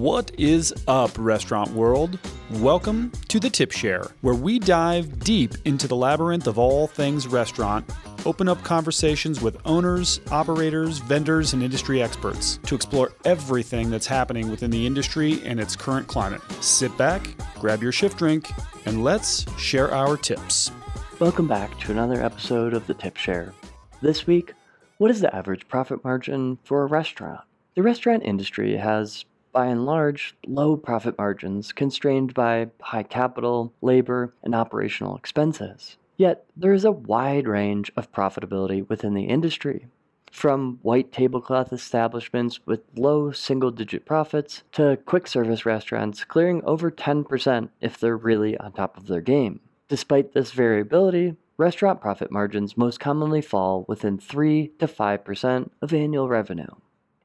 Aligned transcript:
What 0.00 0.30
is 0.38 0.72
up, 0.88 1.10
restaurant 1.18 1.72
world? 1.72 2.18
Welcome 2.52 3.12
to 3.28 3.38
the 3.38 3.50
Tip 3.50 3.70
Share, 3.70 4.06
where 4.22 4.34
we 4.34 4.58
dive 4.58 5.20
deep 5.20 5.52
into 5.66 5.86
the 5.86 5.94
labyrinth 5.94 6.46
of 6.46 6.58
all 6.58 6.86
things 6.86 7.28
restaurant, 7.28 7.86
open 8.24 8.48
up 8.48 8.62
conversations 8.64 9.42
with 9.42 9.60
owners, 9.66 10.22
operators, 10.30 11.00
vendors, 11.00 11.52
and 11.52 11.62
industry 11.62 12.02
experts 12.02 12.58
to 12.64 12.74
explore 12.74 13.12
everything 13.26 13.90
that's 13.90 14.06
happening 14.06 14.50
within 14.50 14.70
the 14.70 14.86
industry 14.86 15.42
and 15.44 15.60
its 15.60 15.76
current 15.76 16.06
climate. 16.06 16.40
Sit 16.62 16.96
back, 16.96 17.28
grab 17.58 17.82
your 17.82 17.92
shift 17.92 18.16
drink, 18.16 18.50
and 18.86 19.04
let's 19.04 19.44
share 19.58 19.92
our 19.92 20.16
tips. 20.16 20.70
Welcome 21.18 21.46
back 21.46 21.78
to 21.80 21.92
another 21.92 22.24
episode 22.24 22.72
of 22.72 22.86
the 22.86 22.94
Tip 22.94 23.18
Share. 23.18 23.52
This 24.00 24.26
week, 24.26 24.54
what 24.96 25.10
is 25.10 25.20
the 25.20 25.36
average 25.36 25.68
profit 25.68 26.02
margin 26.02 26.56
for 26.64 26.84
a 26.84 26.86
restaurant? 26.86 27.42
The 27.74 27.82
restaurant 27.82 28.22
industry 28.24 28.78
has, 28.78 29.26
by 29.52 29.66
and 29.66 29.84
large, 29.86 30.36
low 30.46 30.76
profit 30.76 31.18
margins 31.18 31.72
constrained 31.72 32.34
by 32.34 32.70
high 32.80 33.02
capital, 33.02 33.72
labor, 33.80 34.34
and 34.42 34.54
operational 34.54 35.16
expenses. 35.16 35.96
Yet, 36.16 36.44
there 36.56 36.74
is 36.74 36.84
a 36.84 36.92
wide 36.92 37.48
range 37.48 37.90
of 37.96 38.12
profitability 38.12 38.88
within 38.88 39.14
the 39.14 39.24
industry. 39.24 39.86
From 40.30 40.78
white 40.82 41.12
tablecloth 41.12 41.72
establishments 41.72 42.60
with 42.66 42.82
low 42.94 43.32
single 43.32 43.70
digit 43.70 44.04
profits 44.04 44.62
to 44.72 44.98
quick 45.04 45.26
service 45.26 45.66
restaurants 45.66 46.24
clearing 46.24 46.62
over 46.64 46.90
10% 46.90 47.70
if 47.80 47.98
they're 47.98 48.16
really 48.16 48.56
on 48.58 48.72
top 48.72 48.96
of 48.96 49.06
their 49.06 49.20
game. 49.20 49.60
Despite 49.88 50.32
this 50.32 50.52
variability, 50.52 51.36
restaurant 51.56 52.00
profit 52.00 52.30
margins 52.30 52.76
most 52.76 53.00
commonly 53.00 53.40
fall 53.40 53.84
within 53.88 54.18
3 54.18 54.68
to 54.78 54.86
5% 54.86 55.70
of 55.82 55.92
annual 55.92 56.28
revenue. 56.28 56.74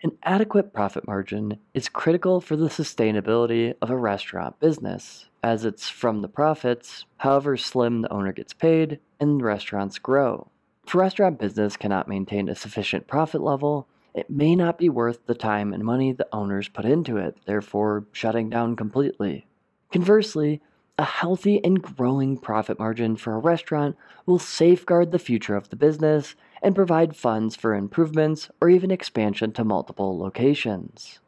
An 0.04 0.18
adequate 0.24 0.74
profit 0.74 1.08
margin 1.08 1.58
is 1.74 1.88
critical 1.88 2.42
for 2.42 2.56
the 2.56 2.68
sustainability 2.68 3.74
of 3.82 3.90
a 3.90 3.98
restaurant 3.98 4.60
business, 4.60 5.28
as 5.42 5.64
it's 5.64 5.90
from 5.90 6.22
the 6.22 6.28
profits, 6.28 7.06
however 7.18 7.56
slim 7.56 8.02
the 8.02 8.12
owner 8.12 8.34
gets 8.34 8.54
paid, 8.54 9.00
and 9.20 9.42
restaurants 9.42 9.98
grow. 9.98 10.50
If 10.86 10.94
a 10.94 10.98
restaurant 10.98 11.40
business 11.40 11.78
cannot 11.78 12.10
maintain 12.10 12.50
a 12.50 12.56
sufficient 12.56 13.08
profit 13.08 13.42
level, 13.42 13.88
it 14.14 14.30
may 14.30 14.56
not 14.56 14.78
be 14.78 14.90
worth 14.90 15.26
the 15.26 15.34
time 15.34 15.74
and 15.74 15.84
money 15.84 16.12
the 16.12 16.28
owners 16.32 16.70
put 16.70 16.86
into 16.86 17.18
it, 17.18 17.38
therefore 17.46 18.06
shutting 18.12 18.50
down 18.50 18.76
completely. 18.76 19.48
Conversely, 19.92 20.62
a 20.98 21.04
healthy 21.04 21.64
and 21.64 21.82
growing 21.82 22.38
profit 22.38 22.80
margin 22.80 23.16
for 23.16 23.34
a 23.34 23.40
restaurant 23.40 23.96
will 24.26 24.40
safeguard 24.40 25.12
the 25.12 25.20
future 25.20 25.56
of 25.56 25.70
the 25.70 25.76
business 25.76 26.36
and 26.66 26.74
provide 26.74 27.16
funds 27.16 27.56
for 27.56 27.76
improvements 27.76 28.50
or 28.60 28.70
even 28.70 28.90
expansion 28.90 29.52
to 29.52 29.64
multiple 29.64 30.18
locations. 30.18 31.20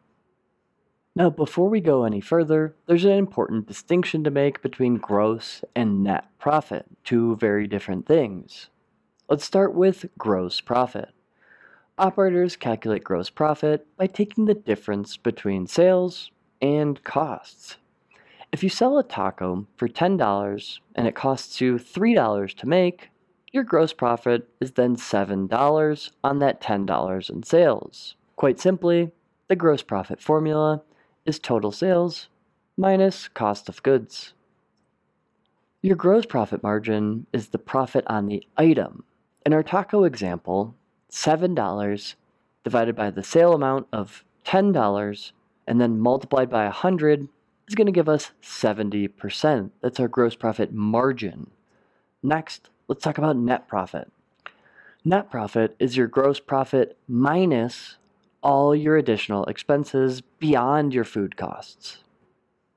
Now, 1.15 1.29
before 1.29 1.69
we 1.69 1.79
go 1.79 2.05
any 2.05 2.19
further, 2.21 2.73
there's 2.87 3.05
an 3.05 3.11
important 3.11 3.67
distinction 3.67 4.23
to 4.23 4.31
make 4.31 4.63
between 4.63 4.97
gross 4.97 5.63
and 5.75 6.03
net 6.03 6.25
profit, 6.39 6.87
two 7.03 7.35
very 7.35 7.67
different 7.67 8.07
things. 8.07 8.69
Let's 9.29 9.45
start 9.45 9.75
with 9.75 10.07
gross 10.17 10.59
profit. 10.59 11.09
Operators 11.99 12.55
calculate 12.55 13.03
gross 13.03 13.29
profit 13.29 13.85
by 13.95 14.07
taking 14.07 14.45
the 14.45 14.55
difference 14.55 15.17
between 15.17 15.67
sales 15.67 16.31
and 16.63 17.03
costs. 17.03 17.77
If 18.51 18.63
you 18.63 18.69
sell 18.69 18.97
a 18.97 19.03
taco 19.03 19.67
for 19.75 19.87
$10 19.87 20.79
and 20.95 21.07
it 21.07 21.13
costs 21.13 21.61
you 21.61 21.75
$3 21.75 22.55
to 22.55 22.67
make, 22.67 23.11
your 23.57 23.63
gross 23.63 23.91
profit 23.91 24.47
is 24.61 24.73
then 24.73 24.95
$7 24.95 26.11
on 26.23 26.37
that 26.37 26.61
$10 26.61 27.29
in 27.31 27.41
sales. 27.41 28.15
Quite 28.35 28.59
simply, 28.59 29.09
the 29.47 29.55
gross 29.55 29.81
profit 29.81 30.21
formula 30.21 30.83
is 31.25 31.39
total 31.39 31.71
sales 31.71 32.29
minus 32.77 33.27
cost 33.27 33.67
of 33.67 33.81
goods. 33.81 34.33
Your 35.81 35.95
gross 35.95 36.27
profit 36.27 36.61
margin 36.61 37.25
is 37.33 37.47
the 37.47 37.57
profit 37.57 38.03
on 38.05 38.27
the 38.27 38.45
item. 38.57 39.03
In 39.43 39.53
our 39.53 39.63
taco 39.63 40.03
example, 40.03 40.75
$7 41.11 42.15
divided 42.63 42.95
by 42.95 43.09
the 43.09 43.23
sale 43.23 43.53
amount 43.53 43.87
of 43.91 44.23
$10 44.45 45.31
and 45.65 45.81
then 45.81 45.99
multiplied 45.99 46.51
by 46.51 46.65
100 46.65 47.27
is 47.67 47.73
going 47.73 47.87
to 47.87 47.91
give 47.91 48.07
us 48.07 48.29
70%. 48.43 49.71
That's 49.81 49.99
our 49.99 50.07
gross 50.07 50.35
profit 50.35 50.71
margin. 50.71 51.49
Next, 52.21 52.69
let's 52.87 53.03
talk 53.03 53.17
about 53.17 53.37
net 53.37 53.67
profit. 53.67 54.11
Net 55.03 55.29
profit 55.29 55.75
is 55.79 55.95
your 55.95 56.07
gross 56.07 56.39
profit 56.39 56.97
minus 57.07 57.97
all 58.41 58.75
your 58.75 58.97
additional 58.97 59.45
expenses 59.45 60.21
beyond 60.21 60.93
your 60.93 61.03
food 61.03 61.35
costs. 61.37 62.03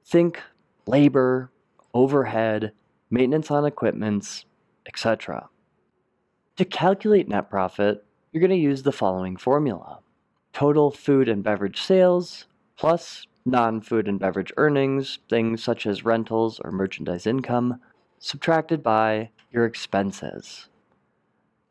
Think 0.04 0.40
labor, 0.86 1.50
overhead, 1.94 2.72
maintenance 3.10 3.50
on 3.50 3.64
equipments, 3.64 4.44
etc. 4.86 5.48
To 6.56 6.64
calculate 6.64 7.28
net 7.28 7.50
profit, 7.50 8.04
you're 8.32 8.40
going 8.40 8.50
to 8.50 8.56
use 8.56 8.82
the 8.82 8.92
following 8.92 9.36
formula 9.36 10.00
total 10.52 10.90
food 10.90 11.28
and 11.28 11.44
beverage 11.44 11.80
sales 11.80 12.46
plus 12.76 13.26
non 13.44 13.80
food 13.80 14.08
and 14.08 14.18
beverage 14.18 14.52
earnings, 14.56 15.20
things 15.28 15.62
such 15.62 15.86
as 15.86 16.04
rentals 16.04 16.60
or 16.64 16.72
merchandise 16.72 17.26
income, 17.26 17.80
subtracted 18.18 18.82
by 18.82 19.30
your 19.50 19.64
expenses. 19.64 20.68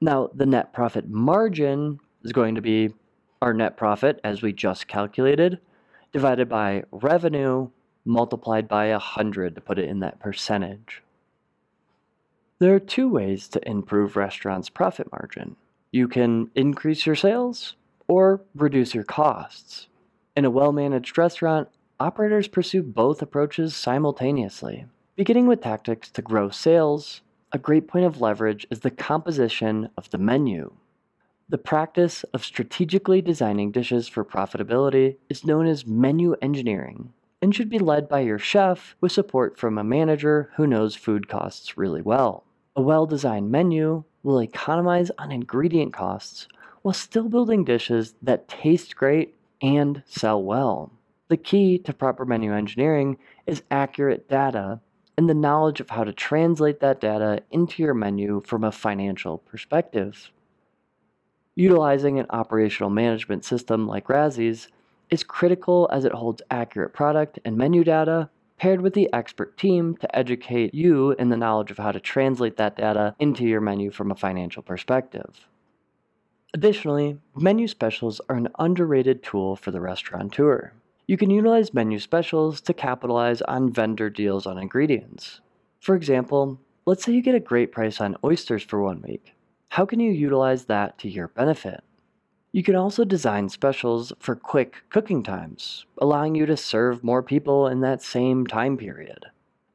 Now, 0.02 0.30
the 0.34 0.46
net 0.46 0.74
profit 0.74 1.10
margin 1.10 2.00
is 2.24 2.32
going 2.32 2.56
to 2.56 2.62
be 2.62 2.94
our 3.42 3.54
net 3.54 3.78
profit, 3.78 4.20
as 4.24 4.42
we 4.42 4.54
just 4.54 4.88
calculated, 4.88 5.60
divided 6.12 6.50
by 6.50 6.84
revenue 6.92 7.70
multiplied 8.06 8.68
by 8.68 8.90
100 8.90 9.56
to 9.56 9.62
put 9.62 9.80
it 9.80 9.88
in 9.88 10.00
that 10.00 10.20
percentage. 10.20 11.04
There 12.60 12.76
are 12.76 12.80
two 12.80 13.08
ways 13.08 13.48
to 13.50 13.70
improve 13.70 14.18
restaurants' 14.18 14.70
profit 14.70 15.12
margin. 15.12 15.56
You 15.92 16.08
can 16.08 16.50
increase 16.56 17.06
your 17.06 17.16
sales 17.16 17.76
or 18.08 18.42
reduce 18.56 18.94
your 18.94 19.04
costs. 19.04 19.88
In 20.36 20.46
a 20.46 20.50
well 20.50 20.72
managed 20.72 21.18
restaurant, 21.18 21.70
operators 22.00 22.48
pursue 22.48 22.84
both 22.84 23.22
approaches 23.22 23.76
simultaneously. 23.76 24.86
Beginning 25.16 25.48
with 25.48 25.62
tactics 25.62 26.10
to 26.12 26.22
grow 26.22 26.50
sales, 26.50 27.22
a 27.52 27.58
great 27.58 27.88
point 27.88 28.06
of 28.06 28.22
leverage 28.22 28.68
is 28.70 28.82
the 28.82 28.92
composition 28.92 29.90
of 29.98 30.10
the 30.12 30.18
menu. 30.18 30.72
The 31.48 31.58
practice 31.58 32.24
of 32.26 32.46
strategically 32.46 33.22
designing 33.22 33.72
dishes 33.72 34.08
for 34.08 34.24
profitability 34.24 35.18
is 35.30 35.46
known 35.46 35.66
as 35.66 35.88
menu 35.88 36.36
engineering 36.44 37.12
and 37.42 37.56
should 37.56 37.70
be 37.70 37.80
led 37.80 38.08
by 38.08 38.20
your 38.20 38.38
chef 38.38 38.96
with 39.02 39.12
support 39.12 39.58
from 39.58 39.78
a 39.78 39.84
manager 39.84 40.52
who 40.58 40.68
knows 40.68 40.96
food 40.96 41.28
costs 41.28 41.76
really 41.76 42.04
well. 42.04 42.44
A 42.76 42.82
well 42.82 43.08
designed 43.08 43.50
menu 43.50 44.04
will 44.22 44.44
economize 44.44 45.10
on 45.18 45.32
ingredient 45.32 45.92
costs 45.92 46.48
while 46.84 46.94
still 46.94 47.30
building 47.30 47.64
dishes 47.64 48.14
that 48.22 48.48
taste 48.48 48.96
great 48.96 49.34
and 49.62 50.04
sell 50.06 50.44
well. 50.44 50.92
The 51.30 51.38
key 51.38 51.80
to 51.80 51.94
proper 51.94 52.26
menu 52.26 52.54
engineering 52.54 53.18
is 53.48 53.64
accurate 53.72 54.30
data 54.30 54.82
and 55.20 55.30
the 55.30 55.34
knowledge 55.34 55.82
of 55.82 55.90
how 55.90 56.06
to 56.06 56.14
translate 56.14 56.80
that 56.80 57.02
data 57.02 57.44
into 57.52 57.84
your 57.84 57.94
menu 57.94 58.42
from 58.46 58.64
a 58.64 58.72
financial 58.72 59.40
perspective. 59.40 60.32
Utilizing 61.56 62.18
an 62.18 62.26
operational 62.30 62.90
management 62.90 63.44
system 63.44 63.86
like 63.86 64.08
RASI's 64.08 64.70
is 65.10 65.26
critical 65.26 65.90
as 65.92 66.06
it 66.06 66.14
holds 66.14 66.42
accurate 66.50 66.94
product 66.94 67.38
and 67.44 67.58
menu 67.58 67.84
data 67.84 68.30
paired 68.58 68.80
with 68.80 68.94
the 68.94 69.12
expert 69.12 69.58
team 69.58 69.98
to 69.98 70.16
educate 70.18 70.74
you 70.74 71.12
in 71.20 71.28
the 71.28 71.36
knowledge 71.36 71.70
of 71.70 71.80
how 71.80 71.92
to 71.92 72.00
translate 72.00 72.56
that 72.56 72.78
data 72.78 73.14
into 73.20 73.44
your 73.44 73.60
menu 73.60 73.92
from 73.92 74.12
a 74.12 74.16
financial 74.16 74.64
perspective. 74.64 75.50
Additionally, 76.54 77.18
menu 77.36 77.68
specials 77.68 78.22
are 78.30 78.38
an 78.38 78.48
underrated 78.58 79.22
tool 79.22 79.58
for 79.58 79.72
the 79.72 79.82
restaurateur. 79.82 80.72
You 81.10 81.18
can 81.18 81.32
utilize 81.32 81.74
menu 81.74 81.98
specials 81.98 82.62
to 82.62 82.72
capitalize 82.72 83.42
on 83.42 83.74
vendor 83.74 84.12
deals 84.12 84.46
on 84.46 84.60
ingredients. 84.60 85.42
For 85.80 85.96
example, 85.96 86.62
let's 86.86 87.04
say 87.04 87.14
you 87.14 87.24
get 87.24 87.34
a 87.34 87.40
great 87.40 87.72
price 87.72 88.00
on 88.00 88.16
oysters 88.24 88.62
for 88.62 88.80
one 88.80 89.02
week. 89.02 89.34
How 89.70 89.88
can 89.88 90.00
you 90.00 90.12
utilize 90.12 90.66
that 90.66 91.00
to 91.00 91.10
your 91.10 91.30
benefit? 91.30 91.82
You 92.52 92.62
can 92.62 92.76
also 92.76 93.06
design 93.06 93.50
specials 93.50 94.14
for 94.20 94.36
quick 94.36 94.84
cooking 94.92 95.24
times, 95.24 95.88
allowing 95.98 96.36
you 96.36 96.46
to 96.46 96.56
serve 96.56 97.04
more 97.04 97.24
people 97.24 97.66
in 97.66 97.82
that 97.82 98.04
same 98.04 98.46
time 98.46 98.78
period. 98.78 99.26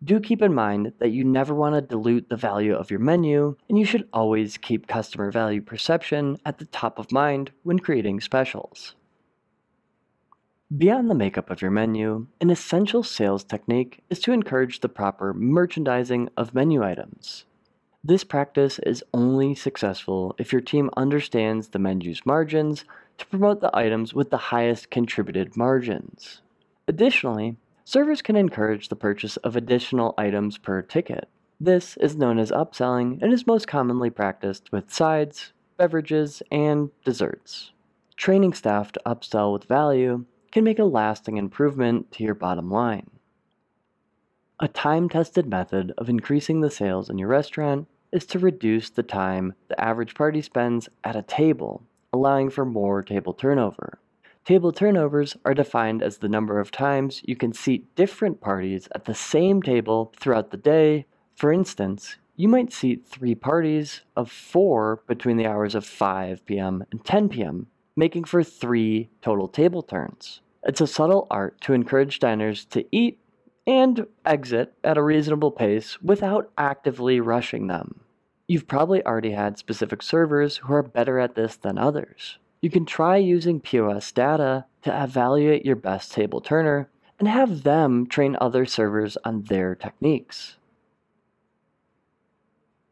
Do 0.05 0.21
keep 0.21 0.41
in 0.41 0.55
mind 0.55 0.93
that 1.01 1.11
you 1.11 1.25
never 1.25 1.53
want 1.53 1.75
to 1.75 1.81
dilute 1.81 2.29
the 2.29 2.37
value 2.37 2.77
of 2.77 2.93
your 2.93 3.01
menu, 3.01 3.57
and 3.69 3.77
you 3.77 3.85
should 3.85 4.09
always 4.13 4.57
keep 4.57 4.87
customer 4.87 5.33
value 5.33 5.63
perception 5.63 6.39
at 6.47 6.59
the 6.59 6.67
top 6.67 7.01
of 7.01 7.11
mind 7.11 7.51
when 7.65 7.81
creating 7.81 8.21
specials. 8.21 8.95
Beyond 10.77 11.09
the 11.09 11.15
makeup 11.15 11.51
of 11.51 11.63
your 11.63 11.71
menu, 11.71 12.27
an 12.41 12.51
essential 12.51 13.05
sales 13.05 13.45
technique 13.45 14.03
is 14.11 14.19
to 14.21 14.33
encourage 14.33 14.81
the 14.81 14.89
proper 14.89 15.33
merchandising 15.33 16.31
of 16.37 16.53
menu 16.53 16.83
items. 16.83 17.45
This 18.03 18.25
practice 18.25 18.81
is 18.81 19.05
only 19.13 19.55
successful 19.55 20.35
if 20.37 20.53
your 20.53 20.63
team 20.63 20.91
understands 20.97 21.69
the 21.69 21.79
menu's 21.79 22.27
margins 22.27 22.85
to 23.19 23.27
promote 23.27 23.61
the 23.61 23.71
items 23.77 24.15
with 24.15 24.31
the 24.31 24.37
highest 24.37 24.91
contributed 24.91 25.57
margins. 25.57 26.41
Additionally, 26.89 27.57
servers 27.85 28.21
can 28.21 28.35
encourage 28.35 28.89
the 28.89 28.97
purchase 28.97 29.37
of 29.39 29.55
additional 29.55 30.13
items 30.19 30.59
per 30.59 30.83
ticket. 30.83 31.29
This 31.61 31.97
is 31.99 32.17
known 32.17 32.41
as 32.41 32.51
upselling 32.51 33.23
and 33.23 33.33
is 33.33 33.47
most 33.47 33.69
commonly 33.69 34.11
practiced 34.11 34.73
with 34.73 34.93
sides, 34.93 35.53
beverages, 35.77 36.43
and 36.51 36.91
desserts. 37.05 37.71
Training 38.17 38.55
staff 38.55 38.91
to 38.93 39.01
upsell 39.07 39.53
with 39.53 39.65
value 39.65 40.25
can 40.55 40.63
make 40.63 40.79
a 40.79 40.85
lasting 40.85 41.37
improvement 41.37 42.13
to 42.13 42.23
your 42.23 42.35
bottom 42.35 42.71
line. 42.71 43.11
A 44.61 44.69
time 44.69 45.09
tested 45.09 45.49
method 45.49 45.93
of 45.99 46.09
increasing 46.09 46.61
the 46.61 46.71
sales 46.71 47.11
in 47.11 47.19
your 47.19 47.27
restaurant 47.27 47.89
is 48.13 48.25
to 48.27 48.39
reduce 48.39 48.89
the 48.89 49.03
time 49.03 49.55
the 49.67 49.81
average 49.81 50.15
party 50.15 50.41
spends 50.41 50.89
at 51.03 51.17
a 51.17 51.23
table, 51.23 51.83
allowing 52.13 52.51
for 52.51 52.65
more 52.65 53.03
table 53.03 53.35
turnover. 53.35 53.99
Table 54.45 54.71
turnovers 54.71 55.37
are 55.45 55.55
defined 55.55 56.05
as 56.05 56.19
the 56.19 56.29
number 56.29 56.61
of 56.61 56.71
times 56.71 57.21
you 57.25 57.35
can 57.35 57.53
seat 57.53 57.93
different 57.97 58.41
parties 58.41 58.87
at 58.95 59.07
the 59.07 59.15
same 59.15 59.61
table 59.61 60.13
throughout 60.21 60.53
the 60.53 60.57
day. 60.57 61.05
For 61.35 61.53
instance, 61.53 62.19
you 62.37 62.47
might 62.47 62.73
seat 62.73 63.09
three 63.09 63.35
parties 63.35 64.03
of 64.15 64.31
four 64.31 65.03
between 65.09 65.37
the 65.37 65.47
hours 65.47 65.75
of 65.75 65.85
5 65.85 66.47
p.m. 66.47 66.85
and 66.93 67.05
10 67.05 67.29
p.m., 67.29 67.67
making 67.97 68.25
for 68.25 68.43
three 68.43 69.09
total 69.23 69.49
table 69.49 69.83
turns. 69.83 70.41
It's 70.63 70.81
a 70.81 70.87
subtle 70.87 71.27
art 71.31 71.61
to 71.63 71.75
encourage 71.75 72.19
diners 72.19 72.65
to 72.67 72.85
eat 72.91 73.19
and 73.67 74.07
exit 74.25 74.75
at 74.83 74.99
a 74.99 75.03
reasonable 75.03 75.51
pace 75.51 76.01
without 76.03 76.51
actively 76.59 77.21
rushing 77.21 77.67
them. 77.67 78.01
You've 78.47 78.69
probably 78.69 79.05
already 79.05 79.33
had 79.33 79.59
specific 79.59 80.03
servers 80.03 80.59
who 80.59 80.75
are 80.75 80.83
better 80.83 81.19
at 81.19 81.35
this 81.35 81.57
than 81.57 81.79
others. 81.79 82.39
You 82.61 82.71
can 82.71 82.85
try 82.85 83.17
using 83.17 83.61
POS 83.61 84.13
data 84.13 84.67
to 84.83 85.03
evaluate 85.03 85.65
your 85.65 85.77
best 85.77 86.13
table 86.13 86.41
turner 86.41 86.89
and 87.19 87.29
have 87.29 87.63
them 87.63 88.07
train 88.07 88.37
other 88.41 88.67
servers 88.67 89.17
on 89.25 89.45
their 89.45 89.75
techniques. 89.75 90.57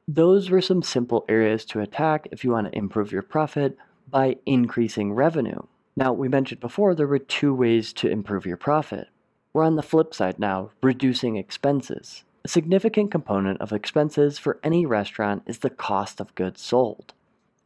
Those 0.09 0.51
were 0.51 0.61
some 0.61 0.83
simple 0.83 1.25
areas 1.29 1.65
to 1.67 1.81
attack 1.81 2.29
if 2.33 2.45
you 2.45 2.51
want 2.51 2.71
to 2.71 2.77
improve 2.77 3.13
your 3.13 3.23
profit 3.23 3.77
by 4.13 4.37
increasing 4.47 5.13
revenue. 5.13 5.63
Now, 5.97 6.13
we 6.13 6.29
mentioned 6.29 6.61
before 6.61 6.95
there 6.95 7.09
were 7.09 7.19
two 7.19 7.53
ways 7.53 7.93
to 7.95 8.09
improve 8.09 8.47
your 8.47 8.57
profit. 8.57 9.09
We're 9.53 9.65
on 9.65 9.75
the 9.75 9.83
flip 9.83 10.15
side 10.15 10.39
now, 10.39 10.71
reducing 10.81 11.35
expenses. 11.35 12.23
A 12.45 12.49
significant 12.49 13.11
component 13.11 13.61
of 13.61 13.73
expenses 13.73 14.39
for 14.39 14.61
any 14.63 14.87
restaurant 14.87 15.43
is 15.47 15.59
the 15.59 15.71
cost 15.71 16.21
of 16.21 16.35
goods 16.37 16.61
sold 16.61 17.15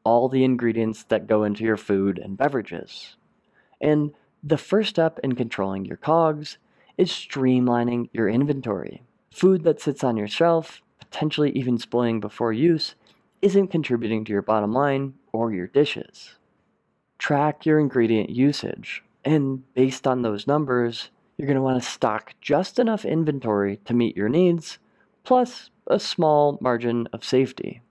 all 0.07 0.29
the 0.29 0.45
ingredients 0.45 1.03
that 1.09 1.27
go 1.27 1.43
into 1.43 1.65
your 1.65 1.77
food 1.77 2.17
and 2.17 2.39
beverages. 2.39 3.17
And 3.81 4.13
the 4.41 4.57
first 4.57 4.91
step 4.91 5.19
in 5.25 5.35
controlling 5.35 5.85
your 5.85 5.97
COGS 5.97 6.59
is 6.97 7.11
streamlining 7.11 8.09
your 8.13 8.29
inventory. 8.29 9.03
Food 9.33 9.65
that 9.65 9.81
sits 9.81 10.05
on 10.05 10.17
your 10.17 10.29
shelf, 10.29 10.81
potentially 11.01 11.51
even 11.51 11.77
spoiling 11.77 12.21
before 12.21 12.53
use, 12.53 12.95
isn't 13.47 13.69
contributing 13.69 14.25
to 14.25 14.33
your 14.33 14.43
bottom 14.43 14.73
line 14.73 15.15
or 15.33 15.53
your 15.53 15.69
dishes. 15.69 16.35
Track 17.17 17.65
your 17.65 17.79
ingredient 17.79 18.29
usage, 18.29 19.05
and 19.25 19.63
based 19.73 20.05
on 20.05 20.23
those 20.23 20.49
numbers, 20.49 21.11
you're 21.37 21.47
going 21.47 21.55
to 21.55 21.63
want 21.63 21.81
to 21.81 21.89
stock 21.89 22.35
just 22.41 22.81
enough 22.81 23.05
inventory 23.05 23.77
to 23.85 23.95
meet 23.95 24.17
your 24.17 24.29
needs, 24.29 24.79
plus 25.23 25.71
a 25.87 26.01
small 26.01 26.59
margin 26.61 27.09
of 27.13 27.23
safety. 27.23 27.83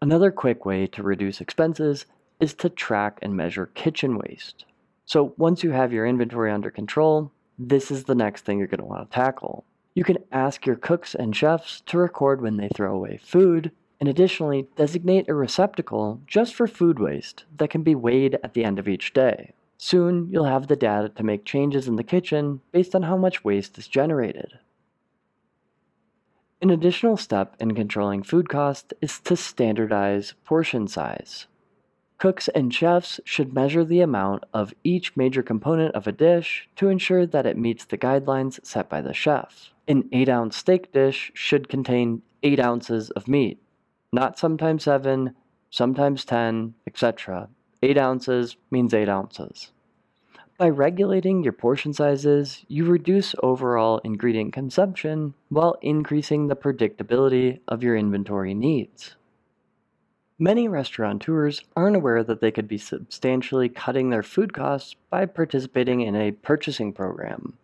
Another 0.00 0.30
quick 0.30 0.64
way 0.64 0.86
to 0.86 1.02
reduce 1.02 1.40
expenses 1.40 2.06
is 2.38 2.54
to 2.54 2.68
track 2.68 3.18
and 3.20 3.36
measure 3.36 3.66
kitchen 3.74 4.16
waste. 4.16 4.64
So 5.06 5.34
once 5.38 5.64
you 5.64 5.72
have 5.72 5.92
your 5.92 6.06
inventory 6.06 6.52
under 6.52 6.70
control, 6.70 7.32
this 7.58 7.90
is 7.90 8.04
the 8.04 8.14
next 8.14 8.44
thing 8.44 8.58
you're 8.58 8.68
going 8.68 8.78
to 8.78 8.86
want 8.86 9.10
to 9.10 9.12
tackle. 9.12 9.64
You 9.96 10.04
can 10.04 10.18
ask 10.30 10.66
your 10.66 10.76
cooks 10.76 11.14
and 11.14 11.34
chefs 11.34 11.80
to 11.86 11.96
record 11.96 12.42
when 12.42 12.58
they 12.58 12.68
throw 12.68 12.94
away 12.94 13.16
food, 13.16 13.72
and 13.98 14.10
additionally, 14.10 14.68
designate 14.76 15.26
a 15.26 15.32
receptacle 15.32 16.20
just 16.26 16.54
for 16.54 16.66
food 16.66 16.98
waste 16.98 17.46
that 17.56 17.70
can 17.70 17.82
be 17.82 17.94
weighed 17.94 18.38
at 18.44 18.52
the 18.52 18.62
end 18.62 18.78
of 18.78 18.88
each 18.88 19.14
day. 19.14 19.54
Soon, 19.78 20.28
you'll 20.30 20.44
have 20.44 20.66
the 20.66 20.76
data 20.76 21.08
to 21.08 21.22
make 21.22 21.46
changes 21.46 21.88
in 21.88 21.96
the 21.96 22.04
kitchen 22.04 22.60
based 22.72 22.94
on 22.94 23.04
how 23.04 23.16
much 23.16 23.42
waste 23.42 23.78
is 23.78 23.88
generated. 23.88 24.58
An 26.60 26.68
additional 26.68 27.16
step 27.16 27.56
in 27.58 27.74
controlling 27.74 28.22
food 28.22 28.50
cost 28.50 28.92
is 29.00 29.18
to 29.20 29.34
standardize 29.34 30.34
portion 30.44 30.88
size. 30.88 31.46
Cooks 32.18 32.48
and 32.48 32.72
chefs 32.72 33.20
should 33.24 33.52
measure 33.52 33.84
the 33.84 34.00
amount 34.00 34.44
of 34.54 34.72
each 34.82 35.14
major 35.16 35.42
component 35.42 35.94
of 35.94 36.06
a 36.06 36.12
dish 36.12 36.66
to 36.76 36.88
ensure 36.88 37.26
that 37.26 37.44
it 37.44 37.58
meets 37.58 37.84
the 37.84 37.98
guidelines 37.98 38.64
set 38.64 38.88
by 38.88 39.02
the 39.02 39.12
chef. 39.12 39.74
An 39.86 40.08
8 40.12 40.28
ounce 40.30 40.56
steak 40.56 40.92
dish 40.92 41.30
should 41.34 41.68
contain 41.68 42.22
8 42.42 42.58
ounces 42.58 43.10
of 43.10 43.28
meat, 43.28 43.60
not 44.12 44.38
sometimes 44.38 44.84
7, 44.84 45.34
sometimes 45.70 46.24
10, 46.24 46.74
etc. 46.86 47.50
8 47.82 47.98
ounces 47.98 48.56
means 48.70 48.94
8 48.94 49.10
ounces. 49.10 49.72
By 50.56 50.70
regulating 50.70 51.42
your 51.42 51.52
portion 51.52 51.92
sizes, 51.92 52.64
you 52.66 52.86
reduce 52.86 53.34
overall 53.42 54.00
ingredient 54.04 54.54
consumption 54.54 55.34
while 55.50 55.76
increasing 55.82 56.46
the 56.46 56.56
predictability 56.56 57.60
of 57.68 57.82
your 57.82 57.94
inventory 57.94 58.54
needs. 58.54 59.16
Many 60.38 60.68
restaurateurs 60.68 61.62
aren't 61.74 61.96
aware 61.96 62.22
that 62.22 62.42
they 62.42 62.50
could 62.50 62.68
be 62.68 62.76
substantially 62.76 63.70
cutting 63.70 64.10
their 64.10 64.22
food 64.22 64.52
costs 64.52 64.94
by 65.08 65.24
participating 65.24 66.02
in 66.02 66.14
a 66.14 66.32
purchasing 66.32 66.92
program. 66.92 67.54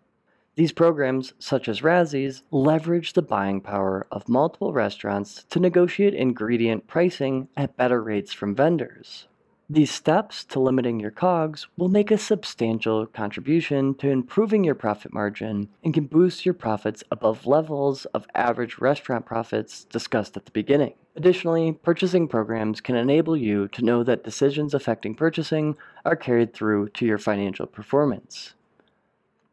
These 0.55 0.73
programs, 0.73 1.35
such 1.39 1.69
as 1.69 1.83
RASI's, 1.83 2.43
leverage 2.51 3.13
the 3.13 3.21
buying 3.21 3.61
power 3.61 4.07
of 4.11 4.27
multiple 4.27 4.73
restaurants 4.73 5.45
to 5.51 5.61
negotiate 5.61 6.15
ingredient 6.15 6.87
pricing 6.87 7.49
at 7.59 7.77
better 7.77 8.03
rates 8.03 8.33
from 8.33 8.55
vendors. 8.55 9.27
These 9.73 9.91
steps 9.91 10.45
to 10.45 10.61
limiting 10.61 11.01
your 11.01 11.11
COGS 11.11 11.67
will 11.79 11.89
make 11.89 12.11
a 12.11 12.19
substantial 12.19 13.07
contribution 13.07 13.95
to 13.95 14.11
improving 14.11 14.65
your 14.65 14.75
profit 14.75 15.15
margin 15.15 15.71
and 15.83 15.95
can 15.95 16.05
boost 16.05 16.45
your 16.45 16.53
profits 16.53 17.03
above 17.11 17.47
levels 17.47 18.05
of 18.13 18.27
average 18.35 18.77
restaurant 18.77 19.25
profits 19.25 19.85
discussed 19.85 20.37
at 20.37 20.45
the 20.45 20.51
beginning. 20.51 20.93
Additionally, 21.17 21.73
purchasing 21.73 22.29
programs 22.29 22.83
can 22.83 22.97
enable 22.97 23.35
you 23.35 23.67
to 23.69 23.83
know 23.83 24.03
that 24.03 24.25
decisions 24.25 24.75
affecting 24.75 25.14
purchasing 25.14 25.75
are 26.05 26.17
carried 26.17 26.52
through 26.52 26.91
to 26.91 27.07
your 27.07 27.17
financial 27.17 27.64
performance. 27.64 28.52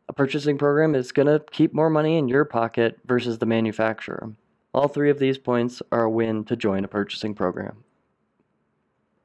A 0.09 0.11
purchasing 0.13 0.57
program 0.57 0.95
is 0.95 1.13
going 1.13 1.27
to 1.27 1.45
keep 1.49 1.73
more 1.73 1.89
money 1.89 2.17
in 2.17 2.27
your 2.27 2.43
pocket 2.43 2.99
versus 3.05 3.37
the 3.37 3.45
manufacturer. 3.45 4.33
All 4.73 4.89
three 4.89 5.11
of 5.11 5.19
these 5.19 5.37
points 5.37 5.81
are 5.93 6.03
a 6.03 6.11
win 6.11 6.43
to 6.43 6.57
join 6.57 6.83
a 6.83 6.89
purchasing 6.89 7.33
program. 7.33 7.85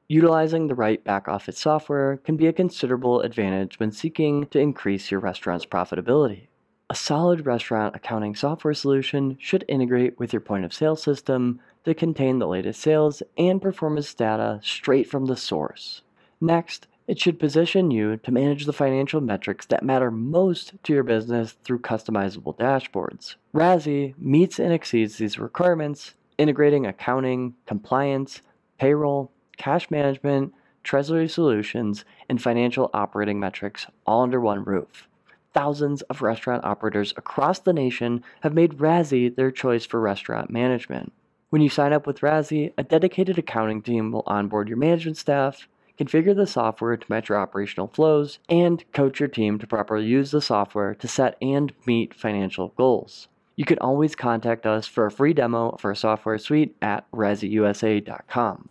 Utilizing 0.07 0.67
the 0.67 0.75
right 0.75 1.03
back 1.03 1.27
office 1.27 1.57
software 1.57 2.17
can 2.17 2.37
be 2.37 2.45
a 2.45 2.53
considerable 2.53 3.21
advantage 3.21 3.79
when 3.79 3.91
seeking 3.91 4.45
to 4.47 4.59
increase 4.59 5.09
your 5.09 5.19
restaurant's 5.19 5.65
profitability. 5.65 6.47
A 6.91 6.95
solid 6.95 7.47
restaurant 7.47 7.95
accounting 7.95 8.35
software 8.35 8.75
solution 8.75 9.35
should 9.39 9.65
integrate 9.67 10.19
with 10.19 10.31
your 10.31 10.41
point 10.41 10.63
of 10.63 10.73
sale 10.73 10.95
system 10.95 11.59
to 11.85 11.95
contain 11.95 12.37
the 12.37 12.47
latest 12.47 12.81
sales 12.81 13.23
and 13.35 13.59
performance 13.59 14.13
data 14.13 14.59
straight 14.61 15.09
from 15.09 15.25
the 15.25 15.35
source. 15.35 16.03
Next, 16.39 16.85
it 17.07 17.19
should 17.19 17.39
position 17.39 17.89
you 17.89 18.17
to 18.17 18.31
manage 18.31 18.65
the 18.67 18.73
financial 18.73 19.21
metrics 19.21 19.65
that 19.67 19.83
matter 19.83 20.11
most 20.11 20.73
to 20.83 20.93
your 20.93 21.03
business 21.03 21.53
through 21.63 21.79
customizable 21.79 22.55
dashboards. 22.57 23.35
RASI 23.53 24.13
meets 24.19 24.59
and 24.59 24.71
exceeds 24.71 25.17
these 25.17 25.39
requirements, 25.39 26.13
integrating 26.37 26.85
accounting, 26.85 27.55
compliance, 27.65 28.41
payroll, 28.77 29.31
cash 29.55 29.89
management, 29.89 30.53
treasury 30.83 31.27
solutions, 31.27 32.05
and 32.29 32.41
financial 32.41 32.89
operating 32.93 33.39
metrics 33.39 33.87
all 34.05 34.23
under 34.23 34.39
one 34.39 34.63
roof. 34.63 35.07
Thousands 35.53 36.01
of 36.03 36.21
restaurant 36.21 36.65
operators 36.65 37.13
across 37.17 37.59
the 37.59 37.73
nation 37.73 38.23
have 38.41 38.53
made 38.53 38.79
RASI 38.79 39.29
their 39.29 39.51
choice 39.51 39.85
for 39.85 39.99
restaurant 39.99 40.49
management. 40.49 41.13
When 41.49 41.61
you 41.61 41.69
sign 41.69 41.93
up 41.93 42.05
with 42.05 42.21
RASI, 42.21 42.73
a 42.77 42.83
dedicated 42.83 43.37
accounting 43.37 43.81
team 43.81 44.11
will 44.11 44.23
onboard 44.27 44.67
your 44.67 44.77
management 44.77 45.15
staff, 45.15 45.67
configure 45.97 46.35
the 46.35 46.47
software 46.47 46.97
to 46.97 47.05
match 47.07 47.29
your 47.29 47.39
operational 47.39 47.87
flows, 47.87 48.39
and 48.49 48.83
coach 48.91 49.19
your 49.19 49.29
team 49.29 49.57
to 49.59 49.67
properly 49.67 50.05
use 50.05 50.31
the 50.31 50.41
software 50.41 50.93
to 50.95 51.07
set 51.07 51.37
and 51.41 51.71
meet 51.85 52.13
financial 52.13 52.73
goals. 52.75 53.29
You 53.55 53.63
can 53.63 53.79
always 53.79 54.15
contact 54.15 54.65
us 54.65 54.85
for 54.85 55.05
a 55.05 55.11
free 55.11 55.33
demo 55.33 55.69
of 55.69 55.85
our 55.85 55.95
software 55.95 56.37
suite 56.37 56.75
at 56.81 57.09
rasiusa.com. 57.11 58.69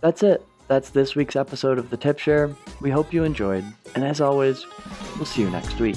That's 0.00 0.22
it. 0.22 0.44
That's 0.68 0.90
this 0.90 1.14
week's 1.16 1.34
episode 1.34 1.78
of 1.78 1.90
the 1.90 1.96
Tip 1.96 2.18
Share. 2.18 2.54
We 2.80 2.90
hope 2.90 3.12
you 3.12 3.24
enjoyed, 3.24 3.64
and 3.94 4.04
as 4.04 4.20
always, 4.20 4.64
we'll 5.16 5.24
see 5.24 5.40
you 5.42 5.50
next 5.50 5.80
week. 5.80 5.96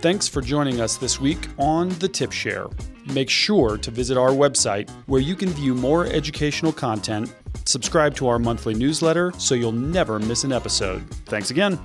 Thanks 0.00 0.26
for 0.26 0.40
joining 0.40 0.80
us 0.80 0.96
this 0.96 1.20
week 1.20 1.48
on 1.58 1.90
the 1.98 2.08
Tip 2.08 2.32
Share. 2.32 2.68
make 3.12 3.28
sure 3.28 3.76
to 3.76 3.90
visit 3.90 4.16
our 4.16 4.30
website 4.30 4.88
where 5.06 5.20
you 5.20 5.34
can 5.34 5.48
view 5.50 5.74
more 5.74 6.06
educational 6.06 6.72
content, 6.72 7.34
subscribe 7.64 8.14
to 8.14 8.28
our 8.28 8.38
monthly 8.38 8.74
newsletter 8.74 9.32
so 9.36 9.54
you'll 9.54 9.72
never 9.72 10.18
miss 10.18 10.44
an 10.44 10.52
episode. 10.52 11.02
Thanks 11.26 11.50
again. 11.50 11.78